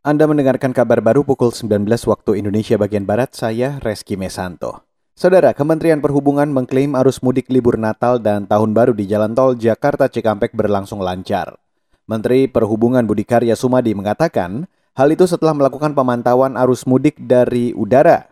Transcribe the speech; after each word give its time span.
Anda 0.00 0.24
mendengarkan 0.24 0.72
kabar 0.72 1.04
baru 1.04 1.28
pukul 1.28 1.52
19 1.52 1.84
waktu 1.84 2.40
Indonesia 2.40 2.80
bagian 2.80 3.04
Barat, 3.04 3.36
saya 3.36 3.76
Reski 3.84 4.16
Mesanto. 4.16 4.80
Saudara, 5.12 5.52
Kementerian 5.52 6.00
Perhubungan 6.00 6.48
mengklaim 6.48 6.96
arus 6.96 7.20
mudik 7.20 7.52
libur 7.52 7.76
Natal 7.76 8.16
dan 8.16 8.48
Tahun 8.48 8.72
Baru 8.72 8.96
di 8.96 9.04
Jalan 9.04 9.36
Tol 9.36 9.60
Jakarta 9.60 10.08
Cikampek 10.08 10.56
berlangsung 10.56 11.04
lancar. 11.04 11.60
Menteri 12.08 12.48
Perhubungan 12.48 13.04
Budi 13.04 13.28
Karya 13.28 13.52
Sumadi 13.52 13.92
mengatakan, 13.92 14.64
hal 14.96 15.12
itu 15.12 15.28
setelah 15.28 15.52
melakukan 15.52 15.92
pemantauan 15.92 16.56
arus 16.56 16.88
mudik 16.88 17.20
dari 17.20 17.76
udara. 17.76 18.24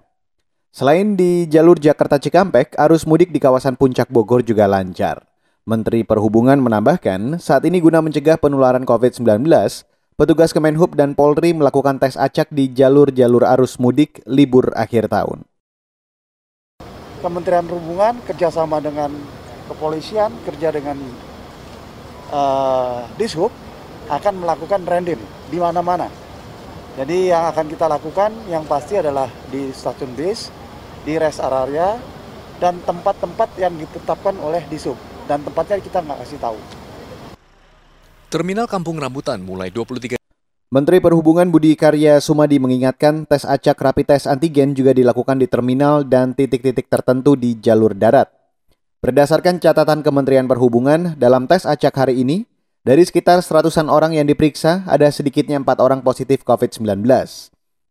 Selain 0.72 1.20
di 1.20 1.44
jalur 1.52 1.76
Jakarta 1.76 2.16
Cikampek, 2.16 2.80
arus 2.80 3.04
mudik 3.04 3.28
di 3.28 3.44
kawasan 3.44 3.76
Puncak 3.76 4.08
Bogor 4.08 4.40
juga 4.40 4.64
lancar. 4.64 5.20
Menteri 5.68 6.00
Perhubungan 6.00 6.64
menambahkan, 6.64 7.36
saat 7.36 7.60
ini 7.68 7.84
guna 7.84 8.00
mencegah 8.00 8.40
penularan 8.40 8.88
COVID-19, 8.88 9.44
Petugas 10.18 10.50
Kemenhub 10.50 10.98
dan 10.98 11.14
Polri 11.14 11.54
melakukan 11.54 12.02
tes 12.02 12.18
acak 12.18 12.50
di 12.50 12.74
jalur-jalur 12.74 13.46
arus 13.54 13.78
mudik 13.78 14.18
libur 14.26 14.74
akhir 14.74 15.06
tahun. 15.06 15.46
Kementerian 17.22 17.62
Perhubungan 17.62 18.18
kerjasama 18.26 18.82
dengan 18.82 19.14
kepolisian, 19.70 20.34
kerja 20.42 20.74
dengan 20.74 20.98
uh, 22.34 23.06
Dishub 23.14 23.54
akan 24.10 24.42
melakukan 24.42 24.82
random 24.90 25.22
di 25.54 25.58
mana-mana. 25.62 26.10
Jadi 26.98 27.30
yang 27.30 27.54
akan 27.54 27.70
kita 27.70 27.86
lakukan 27.86 28.34
yang 28.50 28.66
pasti 28.66 28.98
adalah 28.98 29.30
di 29.54 29.70
stasiun 29.70 30.18
bis, 30.18 30.50
di 31.06 31.14
rest 31.14 31.38
area, 31.38 31.94
dan 32.58 32.82
tempat-tempat 32.82 33.54
yang 33.54 33.70
ditetapkan 33.78 34.34
oleh 34.42 34.66
Dishub. 34.66 34.98
Dan 35.30 35.46
tempatnya 35.46 35.78
kita 35.78 36.02
nggak 36.02 36.26
kasih 36.26 36.42
tahu. 36.42 36.58
Terminal 38.28 38.68
Kampung 38.68 39.00
Rambutan 39.00 39.40
mulai 39.40 39.72
23 39.72 40.20
Menteri 40.68 41.00
Perhubungan 41.00 41.48
Budi 41.48 41.72
Karya 41.72 42.20
Sumadi 42.20 42.60
mengingatkan 42.60 43.24
tes 43.24 43.48
acak 43.48 43.80
rapi 43.80 44.04
tes 44.04 44.28
antigen 44.28 44.76
juga 44.76 44.92
dilakukan 44.92 45.40
di 45.40 45.48
terminal 45.48 46.04
dan 46.04 46.36
titik-titik 46.36 46.92
tertentu 46.92 47.40
di 47.40 47.56
jalur 47.56 47.96
darat. 47.96 48.28
Berdasarkan 49.00 49.64
catatan 49.64 50.04
Kementerian 50.04 50.44
Perhubungan, 50.44 51.16
dalam 51.16 51.48
tes 51.48 51.64
acak 51.64 51.96
hari 51.96 52.20
ini, 52.20 52.44
dari 52.84 53.00
sekitar 53.00 53.40
seratusan 53.40 53.88
orang 53.88 54.12
yang 54.12 54.28
diperiksa, 54.28 54.84
ada 54.84 55.08
sedikitnya 55.08 55.56
empat 55.64 55.80
orang 55.80 56.04
positif 56.04 56.44
COVID-19. 56.44 57.08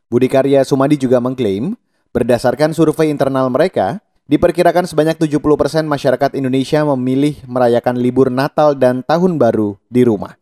Budi 0.05 0.29
Karya 0.29 0.61
Sumadi 0.61 1.01
juga 1.01 1.17
mengklaim, 1.17 1.73
berdasarkan 2.13 2.77
survei 2.77 3.09
internal 3.09 3.49
mereka, 3.49 4.05
diperkirakan 4.27 4.85
sebanyak 4.85 5.15
70% 5.15 5.87
masyarakat 5.87 6.31
Indonesia 6.35 6.83
memilih 6.83 7.39
merayakan 7.47 7.95
libur 7.95 8.27
Natal 8.27 8.75
dan 8.75 9.01
Tahun 9.01 9.39
Baru 9.39 9.79
di 9.87 10.03
rumah. 10.03 10.35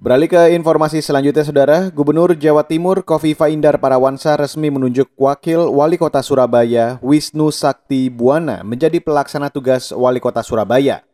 Beralih 0.00 0.32
ke 0.32 0.56
informasi 0.56 1.04
selanjutnya, 1.04 1.44
Saudara. 1.44 1.92
Gubernur 1.92 2.32
Jawa 2.32 2.64
Timur 2.64 3.04
Kofifa 3.04 3.52
Indar 3.52 3.76
Parawansa 3.76 4.32
resmi 4.40 4.72
menunjuk 4.72 5.12
Wakil 5.12 5.68
Wali 5.68 6.00
Kota 6.00 6.24
Surabaya, 6.24 6.96
Wisnu 7.04 7.52
Sakti 7.52 8.08
Buana, 8.08 8.64
menjadi 8.64 8.96
pelaksana 8.96 9.52
tugas 9.52 9.92
Wali 9.92 10.16
Kota 10.16 10.40
Surabaya. 10.40 11.04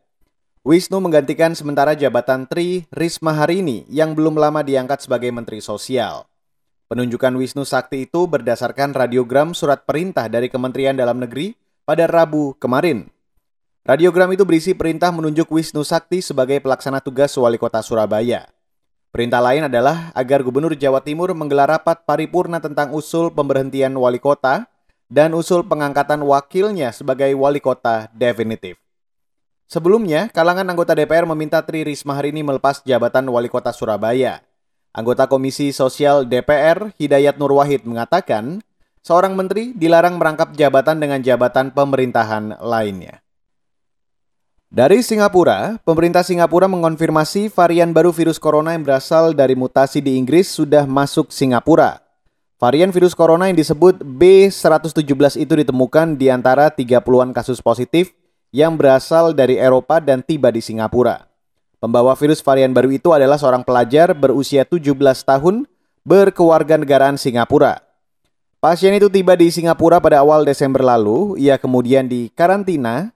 Wisnu 0.63 1.03
menggantikan 1.03 1.51
sementara 1.51 1.99
jabatan 1.99 2.47
Tri 2.47 2.87
Risma 2.87 3.35
Harini 3.35 3.83
yang 3.91 4.15
belum 4.15 4.39
lama 4.39 4.63
diangkat 4.63 5.03
sebagai 5.03 5.35
Menteri 5.35 5.59
Sosial. 5.59 6.23
Penunjukan 6.87 7.35
Wisnu 7.35 7.67
Sakti 7.67 8.07
itu 8.07 8.31
berdasarkan 8.31 8.95
radiogram 8.95 9.51
surat 9.51 9.83
perintah 9.83 10.31
dari 10.31 10.47
Kementerian 10.47 10.95
Dalam 10.95 11.19
Negeri 11.19 11.51
pada 11.83 12.07
Rabu 12.07 12.55
kemarin. 12.55 13.11
Radiogram 13.83 14.31
itu 14.31 14.47
berisi 14.47 14.71
perintah 14.71 15.11
menunjuk 15.11 15.51
Wisnu 15.51 15.83
Sakti 15.83 16.23
sebagai 16.23 16.63
pelaksana 16.63 17.03
tugas 17.03 17.35
Wali 17.35 17.59
Kota 17.59 17.83
Surabaya. 17.83 18.47
Perintah 19.11 19.43
lain 19.43 19.67
adalah 19.67 20.15
agar 20.15 20.39
Gubernur 20.47 20.79
Jawa 20.79 21.03
Timur 21.03 21.35
menggelar 21.35 21.75
rapat 21.75 22.07
paripurna 22.07 22.63
tentang 22.63 22.95
usul 22.95 23.35
pemberhentian 23.35 23.91
wali 23.99 24.23
kota 24.23 24.71
dan 25.11 25.35
usul 25.35 25.67
pengangkatan 25.67 26.23
wakilnya 26.23 26.95
sebagai 26.95 27.35
wali 27.35 27.59
kota 27.59 28.07
definitif. 28.15 28.79
Sebelumnya, 29.67 30.31
kalangan 30.31 30.71
anggota 30.71 30.95
DPR 30.95 31.27
meminta 31.27 31.59
Tri 31.67 31.83
Risma 31.83 32.15
hari 32.15 32.31
ini 32.31 32.47
melepas 32.47 32.79
jabatan 32.87 33.27
wali 33.27 33.51
kota 33.51 33.75
Surabaya. 33.75 34.39
Anggota 34.97 35.29
Komisi 35.29 35.69
Sosial 35.69 36.25
DPR, 36.25 36.89
Hidayat 36.97 37.37
Nur 37.37 37.53
Wahid, 37.53 37.85
mengatakan 37.85 38.65
seorang 39.05 39.37
menteri 39.37 39.69
dilarang 39.77 40.17
merangkap 40.17 40.57
jabatan 40.57 40.97
dengan 40.97 41.21
jabatan 41.21 41.69
pemerintahan 41.69 42.57
lainnya. 42.57 43.21
Dari 44.73 45.05
Singapura, 45.05 45.77
pemerintah 45.85 46.25
Singapura 46.25 46.65
mengonfirmasi 46.65 47.53
varian 47.53 47.93
baru 47.93 48.09
virus 48.09 48.41
corona 48.41 48.73
yang 48.73 48.81
berasal 48.81 49.37
dari 49.37 49.53
mutasi 49.53 50.01
di 50.01 50.17
Inggris 50.17 50.49
sudah 50.49 50.89
masuk 50.89 51.29
Singapura. 51.29 52.01
Varian 52.57 52.89
virus 52.89 53.13
corona 53.13 53.53
yang 53.53 53.55
disebut 53.55 54.01
B117 54.01 55.37
itu 55.37 55.53
ditemukan 55.61 56.17
di 56.17 56.33
antara 56.33 56.73
30-an 56.73 57.37
kasus 57.37 57.61
positif 57.61 58.17
yang 58.49 58.73
berasal 58.73 59.29
dari 59.29 59.61
Eropa 59.61 60.01
dan 60.01 60.25
tiba 60.25 60.49
di 60.49 60.65
Singapura. 60.65 61.26
Pembawa 61.77 62.17
virus 62.17 62.41
varian 62.41 62.73
baru 62.73 62.89
itu 62.89 63.13
adalah 63.13 63.37
seorang 63.37 63.61
pelajar 63.61 64.17
berusia 64.17 64.65
17 64.65 64.97
tahun 65.21 65.69
berkewarganegaraan 66.01 67.21
Singapura. 67.21 67.85
Pasien 68.57 68.97
itu 68.97 69.05
tiba 69.13 69.37
di 69.37 69.53
Singapura 69.53 70.01
pada 70.01 70.25
awal 70.25 70.41
Desember 70.41 70.81
lalu, 70.81 71.37
ia 71.37 71.61
kemudian 71.61 72.09
dikarantina 72.09 73.13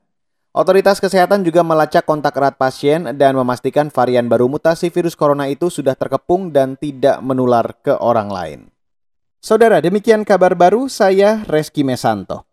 Otoritas 0.52 1.00
kesehatan 1.00 1.48
juga 1.48 1.64
melacak 1.64 2.04
kontak 2.04 2.36
erat 2.36 2.60
pasien 2.60 3.16
dan 3.16 3.40
memastikan 3.40 3.88
varian 3.88 4.28
baru 4.28 4.52
mutasi 4.52 4.92
virus 4.92 5.16
corona 5.16 5.48
itu 5.48 5.72
sudah 5.72 5.96
terkepung 5.96 6.52
dan 6.52 6.76
tidak 6.76 7.24
menular 7.24 7.72
ke 7.80 7.96
orang 7.96 8.28
lain. 8.28 8.60
Saudara, 9.40 9.80
demikian 9.80 10.28
kabar 10.28 10.52
baru 10.60 10.92
saya 10.92 11.48
Reski 11.48 11.88
Mesanto. 11.88 12.51